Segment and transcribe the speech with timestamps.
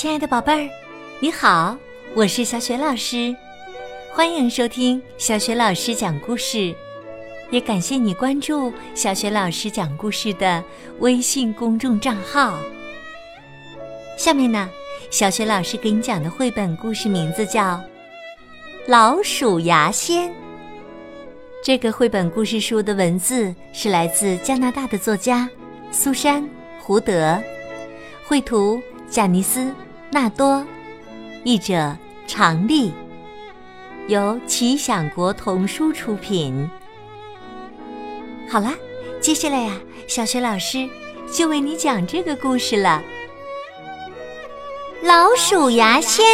[0.00, 0.70] 亲爱的宝贝儿，
[1.20, 1.76] 你好，
[2.14, 3.36] 我是小雪老师，
[4.14, 6.74] 欢迎收听小雪老师讲故事，
[7.50, 10.64] 也感谢你关注小雪老师讲故事的
[11.00, 12.58] 微信公众账号。
[14.16, 14.70] 下面呢，
[15.10, 17.60] 小雪老师给你讲的绘本故事名字叫
[18.86, 20.30] 《老鼠牙仙》。
[21.62, 25.46] 这个绘本故事书的文字是来自加拿大的作家
[25.92, 26.42] 苏珊·
[26.78, 27.38] 胡德，
[28.24, 28.80] 绘图
[29.10, 29.60] 贾尼斯·
[30.12, 30.66] 纳多，
[31.44, 31.96] 译者
[32.26, 32.92] 常丽，
[34.08, 36.68] 由奇想国童书出品。
[38.48, 38.74] 好啦，
[39.20, 40.88] 接下来呀，小雪老师
[41.32, 43.00] 就为你讲这个故事了，
[45.06, 46.26] 《老鼠牙仙》。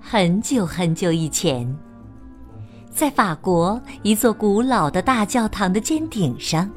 [0.00, 1.76] 很久很久以前，
[2.90, 6.70] 在法国一座古老的大教堂的尖顶上，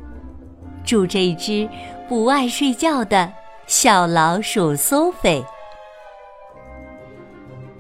[0.84, 1.70] 住着一只
[2.12, 3.32] 不爱睡觉的
[3.68, 5.42] 小老鼠苏菲。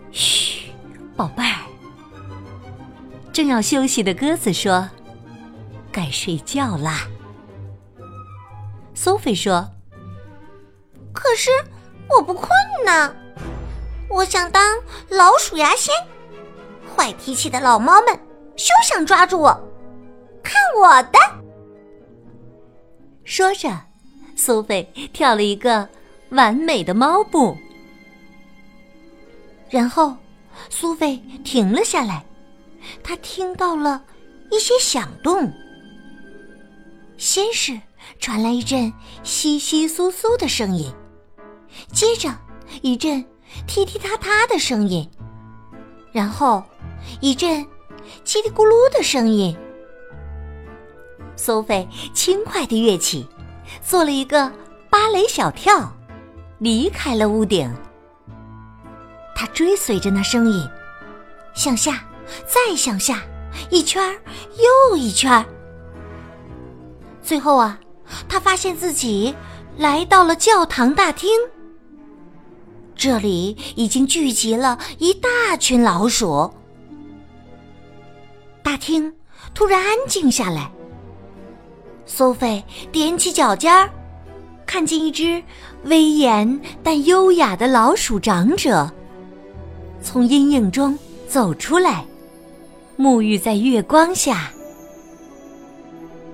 [0.09, 0.71] 嘘，
[1.17, 1.67] 宝贝儿，
[3.33, 4.89] 正要休息的鸽子说
[5.91, 7.01] ：“该睡觉啦。”
[8.95, 9.69] 苏菲说
[11.11, 11.49] ：“可是
[12.07, 12.47] 我不困
[12.85, 13.13] 呢。”
[14.07, 14.63] 我想当
[15.09, 15.93] 老鼠牙仙，
[16.95, 18.17] 坏脾气的老猫们
[18.55, 19.51] 休想抓住我！
[20.41, 21.19] 看我的！
[23.25, 23.69] 说着，
[24.43, 24.81] 苏菲
[25.13, 25.87] 跳了一个
[26.29, 27.55] 完美的猫步，
[29.69, 30.17] 然后
[30.67, 32.25] 苏菲停了下来，
[33.03, 34.03] 她听到了
[34.49, 35.53] 一些响动。
[37.19, 37.79] 先是
[38.19, 38.91] 传来一阵
[39.23, 40.91] 窸窸窣窣的声音，
[41.93, 42.35] 接着
[42.81, 43.23] 一阵。
[43.67, 45.05] 踢踢踏踏的声音，
[46.13, 46.63] 然后
[47.19, 47.61] 一阵
[48.23, 49.53] 叽里咕噜的声音。
[51.35, 53.27] 苏菲轻快的跃起，
[53.81, 54.51] 做了一个
[54.89, 55.91] 芭蕾小跳，
[56.59, 57.73] 离开了屋顶。
[59.35, 60.69] 他追随着那声音，
[61.53, 62.03] 向下，
[62.45, 63.23] 再向下，
[63.69, 64.19] 一圈儿
[64.89, 65.45] 又一圈儿。
[67.23, 67.79] 最后啊，
[68.27, 69.33] 他发现自己
[69.77, 71.29] 来到了教堂大厅。
[72.95, 76.53] 这里已经聚集了一大群老鼠。
[78.61, 79.11] 大厅
[79.55, 80.71] 突然安静下来。
[82.05, 83.89] 苏菲踮起脚尖儿，
[84.65, 85.41] 看见一只
[85.83, 88.91] 威严但优雅的老鼠长者
[90.01, 90.97] 从阴影中
[91.27, 92.05] 走出来，
[92.97, 94.51] 沐浴在月光下。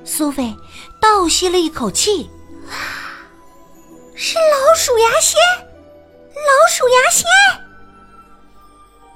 [0.03, 0.56] 苏菲
[1.01, 2.29] 倒吸了一口气，
[4.16, 5.39] 是老鼠牙仙。
[6.38, 7.27] 老鼠牙仙，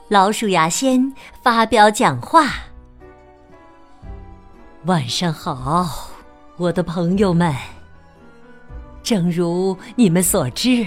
[0.09, 2.49] 老鼠牙仙发表讲话。
[4.85, 6.10] 晚上好，
[6.61, 7.51] 我的朋友们。
[9.01, 10.85] 正如你们所知，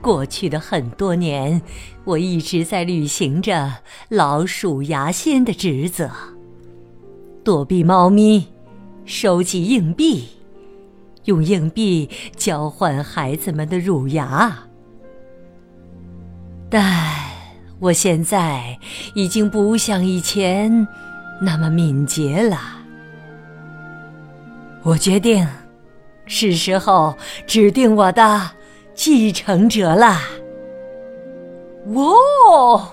[0.00, 1.60] 过去的很多年，
[2.04, 3.70] 我一直在履行着
[4.08, 6.10] 老鼠牙仙的职责：
[7.44, 8.46] 躲避猫咪，
[9.04, 10.26] 收集硬币，
[11.24, 14.60] 用硬币交换孩子们的乳牙。
[16.70, 17.14] 但
[17.80, 18.78] 我现在
[19.14, 20.88] 已经不像以前
[21.42, 22.79] 那么敏捷了。
[24.82, 25.46] 我决定，
[26.26, 28.50] 是时候指定我的
[28.94, 30.18] 继承者了。
[31.86, 32.92] 哇！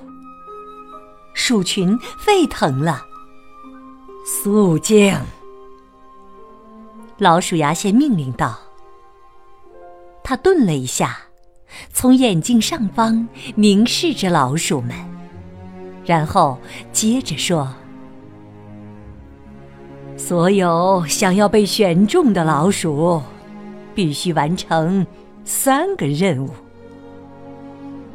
[1.33, 3.03] 鼠群沸腾了。
[4.25, 5.17] 肃静！
[7.17, 8.59] 老鼠牙仙命令道。
[10.23, 11.19] 他顿了一下。
[11.91, 14.95] 从眼镜上方凝视着老鼠们，
[16.05, 16.57] 然后
[16.93, 17.67] 接着说
[20.17, 23.21] ：“所有想要被选中的老鼠，
[23.93, 25.05] 必须完成
[25.45, 26.49] 三个任务。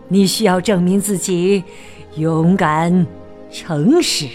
[0.09, 1.63] 你需要证明自己
[2.17, 3.07] 勇敢、
[3.51, 4.29] 诚实，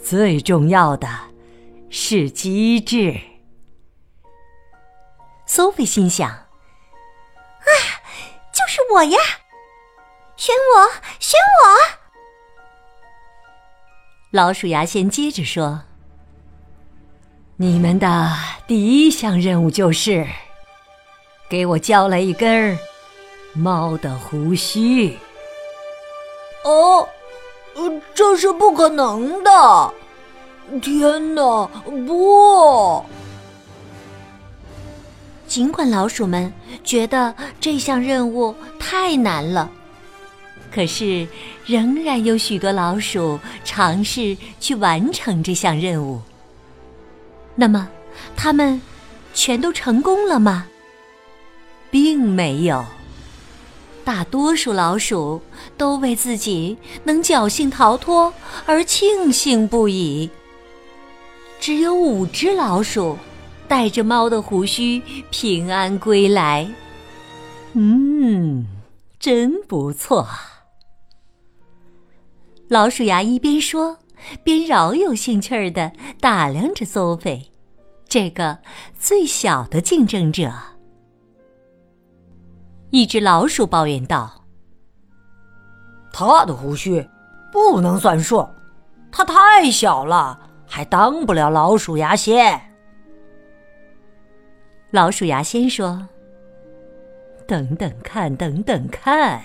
[0.00, 1.08] 最重要的
[1.88, 3.18] 是机智。”
[5.46, 6.28] 苏菲心想。
[6.28, 7.72] 啊，
[8.52, 9.18] 就是我呀，
[10.36, 11.74] 选我，选我！
[14.30, 15.82] 老鼠牙仙接着说
[17.56, 18.32] ：“你们的
[18.66, 20.26] 第一项任务就是
[21.48, 22.76] 给我交来一根
[23.52, 25.16] 猫的胡须。”
[26.64, 27.08] 哦，
[28.12, 29.94] 这是不可能的！
[30.82, 31.68] 天哪，
[32.06, 33.04] 不！
[35.46, 36.52] 尽管老鼠们
[36.82, 39.70] 觉得这项任务太难了，
[40.72, 41.28] 可是
[41.66, 46.20] 仍然有许多老鼠尝试去完成这项任务。
[47.56, 47.88] 那么，
[48.36, 48.80] 他们
[49.32, 50.66] 全都成功了吗？
[51.90, 52.84] 并没有。
[54.04, 55.40] 大多数老鼠
[55.78, 58.34] 都为自己能侥幸逃脱
[58.66, 60.28] 而庆幸不已。
[61.58, 63.16] 只有五只老鼠
[63.66, 66.70] 带着猫的胡须平安归来。
[67.72, 68.66] 嗯，
[69.18, 70.28] 真不错。
[72.68, 73.96] 老鼠牙一边说，
[74.42, 77.52] 边饶有兴趣儿的打量着苏菲，
[78.08, 78.58] 这个
[78.98, 80.52] 最小的竞争者。
[82.90, 84.44] 一只老鼠抱怨道
[86.12, 87.06] ：“他的胡须
[87.52, 88.48] 不能算数，
[89.10, 92.60] 他太小了，还当不了老鼠牙仙。”
[94.92, 96.06] 老鼠牙仙说
[97.48, 99.42] ：“等等看，等等看，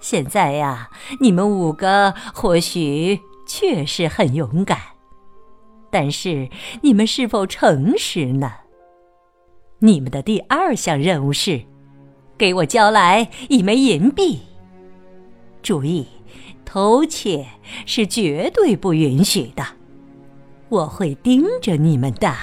[0.00, 4.78] 现在呀，你们五个或许确实很勇敢，
[5.90, 6.48] 但是
[6.82, 8.52] 你们是否诚实呢？
[9.78, 11.62] 你们的第二项任务是。”
[12.36, 14.40] 给我交来一枚银币。
[15.62, 16.04] 注意，
[16.64, 17.46] 偷窃
[17.86, 19.64] 是绝对不允许的。
[20.68, 22.34] 我会盯着你们的。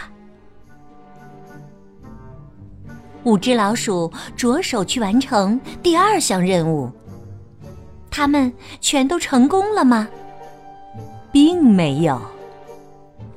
[3.26, 6.90] 五只老鼠着手去完成第二项任务。
[8.10, 10.08] 他们全都成功了吗？
[11.32, 12.20] 并没有。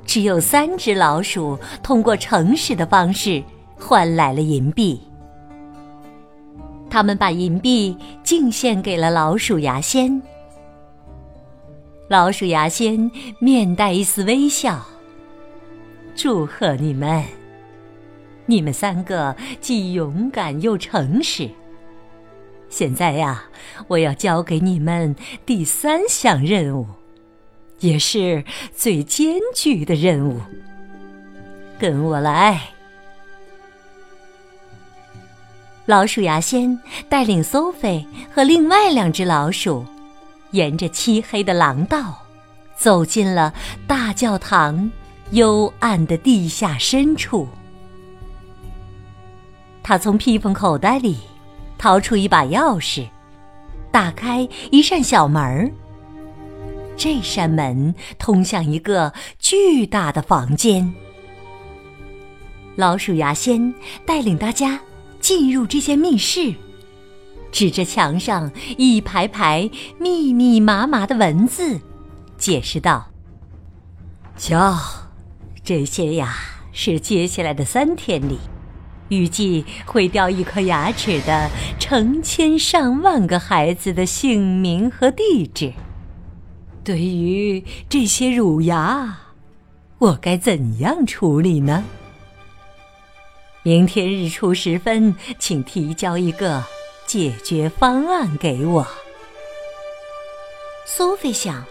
[0.07, 3.43] 只有三只老鼠通过诚实的方式
[3.77, 5.01] 换来了银币。
[6.91, 10.23] 他们把银币敬献给了老鼠牙仙。
[12.07, 14.85] 老鼠牙仙面带一丝微笑，
[16.15, 17.25] 祝贺你们！
[18.47, 21.49] 你们三个既勇敢又诚实。
[22.69, 23.45] 现在呀，
[23.89, 26.87] 我要交给你们第三项任务，
[27.81, 28.45] 也是
[28.75, 30.41] 最艰巨的任务。
[31.79, 32.61] 跟我来。
[35.87, 36.81] 老鼠牙仙
[37.11, 39.85] 带领苏菲和另外两只老鼠，
[40.53, 42.23] 沿着漆黑的廊道，
[42.75, 43.53] 走进了
[43.87, 44.91] 大教堂
[45.33, 47.47] 幽暗的地下深处。
[49.83, 51.19] 他从披风口袋里
[51.77, 53.07] 掏出一把钥匙，
[53.91, 55.71] 打开一扇小门儿。
[56.97, 60.93] 这扇门通向一个巨大的房间。
[62.77, 63.75] 老鼠牙仙
[64.05, 64.81] 带领大家。
[65.21, 66.53] 进入这间密室，
[67.51, 71.81] 指着墙上一排排密密麻麻的文字，
[72.37, 73.11] 解释道
[74.37, 74.77] ：“瞧，
[75.63, 76.37] 这些呀
[76.73, 78.39] 是接下来的三天里，
[79.09, 81.49] 预计会掉一颗牙齿的
[81.79, 85.73] 成千上万个孩子的姓名和地址。
[86.85, 89.19] 对于这些乳牙，
[89.99, 91.83] 我该怎样处理呢？”
[93.65, 96.63] 明天日出时分，请提交一个
[97.07, 98.87] 解决方案给我。
[100.85, 101.65] 苏菲想，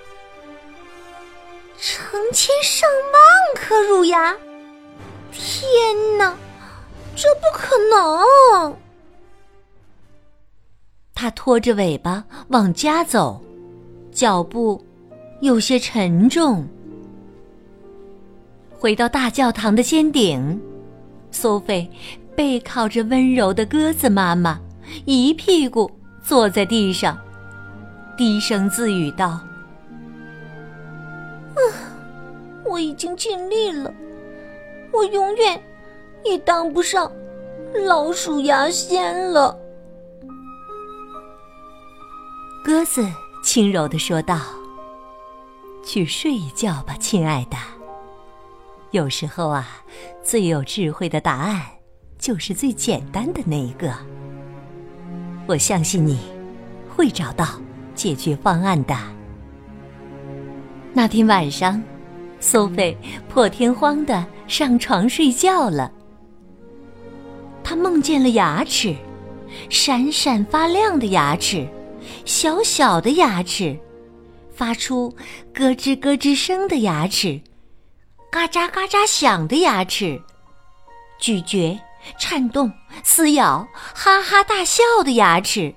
[1.79, 3.21] 成千上万
[3.55, 4.35] 颗乳牙，
[5.31, 6.35] 天哪，
[7.15, 8.75] 这不可能！
[11.13, 13.39] 他拖着尾巴往家走，
[14.11, 14.83] 脚步
[15.43, 16.65] 有些沉重。
[18.71, 20.61] 回到大教堂的尖顶。
[21.31, 21.89] 苏菲
[22.33, 24.57] 背靠着温柔的鸽子妈妈，
[25.03, 25.91] 一屁股
[26.23, 27.17] 坐在地上，
[28.15, 29.41] 低声自语道
[31.55, 31.59] ：“啊，
[32.63, 33.93] 我已经尽力了，
[34.93, 35.61] 我永远
[36.23, 37.11] 也当不上
[37.85, 39.59] 老鼠牙仙了。”
[42.63, 43.05] 鸽子
[43.43, 44.39] 轻柔的说道
[45.83, 47.57] ：“去睡一觉吧，亲爱的。”
[48.91, 49.67] 有时候啊，
[50.23, 51.61] 最有智慧的答案
[52.19, 53.91] 就是最简单的那一个。
[55.47, 56.19] 我相信你
[56.95, 57.59] 会找到
[57.95, 58.95] 解决方案的。
[60.93, 61.81] 那天晚上，
[62.39, 62.95] 苏菲
[63.27, 65.91] 破天荒的上床睡觉了。
[67.63, 68.95] 她梦见了牙齿，
[69.69, 71.67] 闪闪发亮的牙齿，
[72.25, 73.75] 小小的牙齿，
[74.55, 75.15] 发出
[75.53, 77.41] 咯吱咯吱声的牙齿。
[78.31, 80.21] 嘎喳嘎喳响的牙齿，
[81.19, 81.79] 咀嚼、
[82.17, 85.75] 颤动、撕咬、哈哈大笑的牙齿。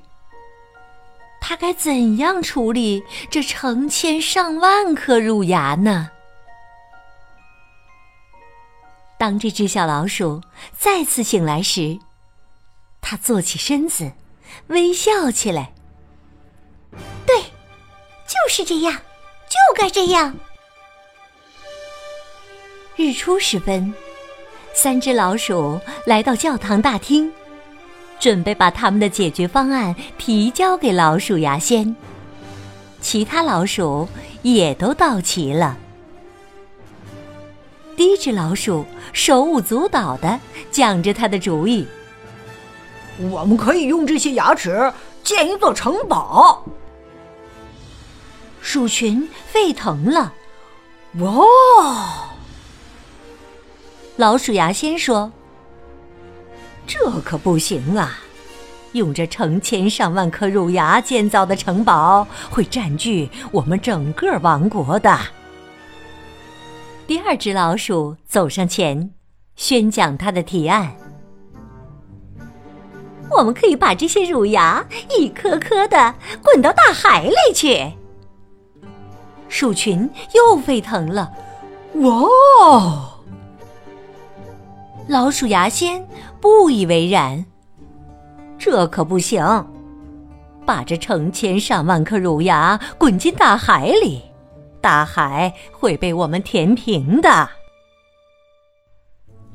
[1.40, 6.10] 他该怎样处理这成千上万颗乳牙呢？
[9.18, 10.42] 当这只小老鼠
[10.76, 11.98] 再次醒来时，
[13.00, 14.12] 它坐起身子，
[14.68, 15.72] 微笑起来。
[18.26, 18.94] 就是这样，
[19.48, 20.34] 就该这样。
[22.96, 23.94] 日出时分，
[24.74, 27.32] 三只老鼠来到教堂大厅。
[28.18, 31.94] 准备把他们的解决方案提交给老鼠牙仙。
[33.02, 34.08] 其他老鼠
[34.40, 35.76] 也都到齐了。
[37.94, 40.40] 第一只老鼠手舞足蹈的
[40.70, 41.86] 讲着他的主意
[43.30, 44.90] ：“我们可以用这些牙齿
[45.22, 46.64] 建一座城堡。”
[48.66, 50.34] 鼠群沸腾了。
[51.20, 52.34] 哇！
[54.16, 55.30] 老鼠牙仙说
[56.84, 58.18] ：“这可不行啊！
[58.90, 65.16] 用这成千上万颗乳牙建造的城堡会占据我们整个王国的。”
[67.06, 69.12] 第二只老鼠走上前，
[69.54, 70.92] 宣讲他的提案
[73.30, 74.84] ：“我们可以把这些乳牙
[75.16, 77.92] 一颗颗的滚到大海里去。”
[79.48, 81.32] 鼠群又沸腾了。
[81.94, 83.12] 哇！
[85.08, 86.04] 老鼠牙仙
[86.40, 87.44] 不以为然，
[88.58, 89.44] 这可不行！
[90.66, 94.20] 把这成千上万颗乳牙滚进大海里，
[94.80, 97.48] 大海会被我们填平的。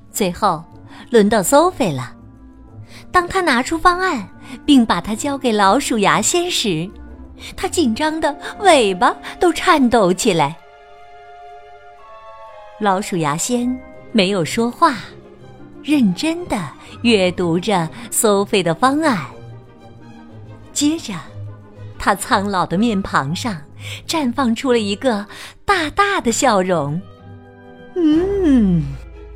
[0.10, 0.64] 最后，
[1.10, 2.16] 轮到 Sophie 了。
[3.12, 4.30] 当他拿出方案，
[4.66, 6.90] 并把它交给老鼠牙仙时，
[7.56, 10.58] 他紧张的尾巴都颤抖起来。
[12.80, 13.80] 老鼠牙仙
[14.12, 14.98] 没有说话。
[15.84, 16.60] 认真的
[17.02, 19.18] 阅读着苏菲的方案，
[20.72, 21.16] 接着，
[21.98, 23.60] 他苍老的面庞上
[24.06, 25.26] 绽放出了一个
[25.66, 27.02] 大大的笑容。
[27.96, 28.84] 嗯，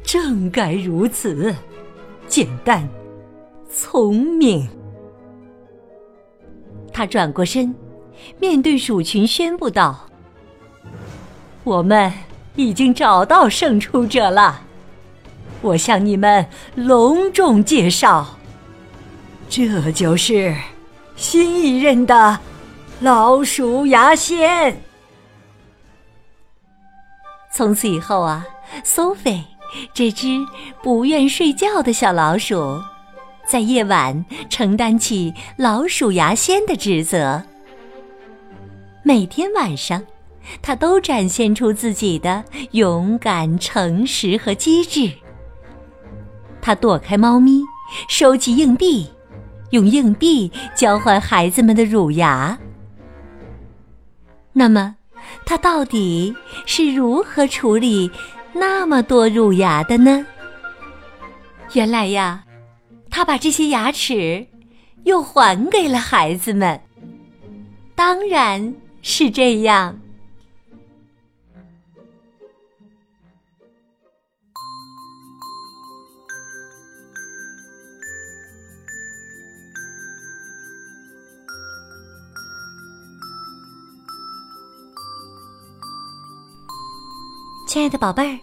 [0.03, 1.51] 正该如此，
[2.27, 2.87] 简单，
[3.67, 4.69] 聪明。
[6.93, 7.73] 他转过身，
[8.39, 10.07] 面对鼠群宣布道
[11.63, 12.11] ：“我们
[12.55, 14.61] 已经找到胜出者了。”
[15.61, 16.45] 我向你们
[16.75, 18.37] 隆重介绍，
[19.49, 20.55] 这就是
[21.15, 22.39] 新一任的
[22.99, 24.79] 老鼠牙仙。
[27.51, 28.45] 从此以后啊，
[28.83, 29.43] 苏菲
[29.93, 30.27] 这只
[30.83, 32.79] 不愿睡觉的小老鼠，
[33.47, 37.41] 在夜晚承担起老鼠牙仙的职责。
[39.07, 40.03] 每天晚上，
[40.63, 45.11] 它都展现出自己的勇敢、诚实和机智。
[46.59, 47.61] 他躲开猫咪，
[48.09, 49.07] 收集硬币，
[49.69, 52.57] 用硬币交换孩子们的乳牙。
[54.53, 54.95] 那么，
[55.45, 56.35] 他到底
[56.65, 58.09] 是如何处理
[58.53, 60.25] 那么多乳牙的呢？
[61.73, 62.43] 原来呀，
[63.11, 64.47] 他把这些牙齿
[65.03, 66.81] 又还给了孩子们。
[67.93, 68.73] 当然
[69.07, 69.95] 是这样。
[87.67, 88.39] 亲爱的宝贝儿，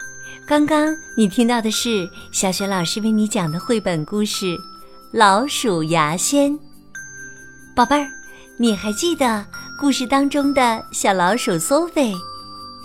[0.47, 4.45] 刚刚你听到的是小雪老师为你讲的绘本故事
[5.11, 6.53] 《老鼠牙仙》。
[7.75, 8.07] 宝贝儿，
[8.57, 9.45] 你还记得
[9.83, 12.13] 故事当中的小老鼠苏菲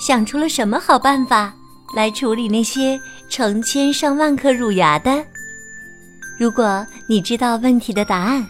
[0.00, 1.55] 想出了什么好办法
[1.95, 3.00] 来处理那些
[3.31, 5.25] 成千上万颗乳牙的？
[6.40, 8.45] 如果你知道问题的答案，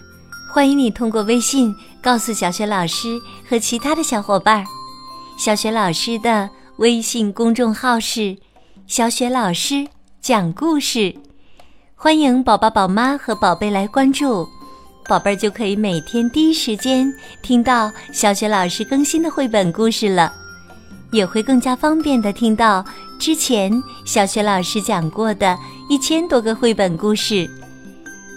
[0.50, 4.64] 欢迎你通过微信告诉小雪老师和其他的小伙伴。
[5.38, 6.48] 小雪老师的。
[6.78, 8.38] 微信公众号是
[8.86, 9.86] “小雪老师
[10.22, 11.14] 讲故事”，
[11.96, 14.48] 欢迎宝宝、宝妈和宝贝来关注，
[15.08, 17.10] 宝贝儿就可以每天第一时间
[17.40, 20.30] 听到小雪老师更新的绘本故事了，
[21.10, 22.84] 也会更加方便的听到
[23.18, 23.72] 之前
[24.04, 25.56] 小雪老师讲过的
[25.88, 27.48] 一千多个绘本故事。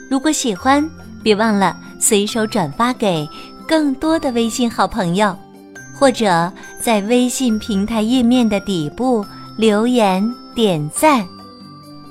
[0.09, 0.89] 如果喜欢，
[1.21, 3.27] 别忘了随手转发给
[3.67, 5.37] 更多的微信好朋友。
[5.93, 9.23] 或者在微信平台页面的底部
[9.55, 11.23] 留言点赞，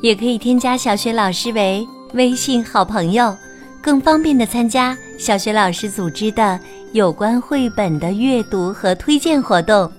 [0.00, 3.36] 也可以添加小雪老师为微信好朋友，
[3.82, 6.58] 更方便的参加小学老师组织的
[6.92, 9.90] 有关绘本的阅读和推荐活动。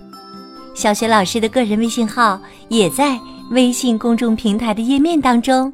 [0.74, 3.20] 小学老师的个人微信号也在
[3.50, 5.72] 微信公众平台的页面当中。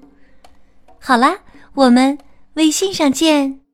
[1.00, 1.36] 好啦，
[1.74, 2.18] 我们
[2.54, 3.67] 微信上见。